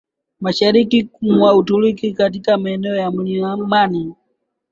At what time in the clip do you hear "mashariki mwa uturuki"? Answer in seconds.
0.39-2.13